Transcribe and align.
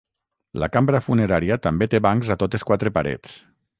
La 0.61 0.69
cambra 0.75 1.01
funerària 1.07 1.57
també 1.67 1.89
té 1.93 1.99
bancs 2.07 2.33
a 2.37 2.39
totes 2.45 2.67
quatre 2.71 2.95
parets. 2.97 3.37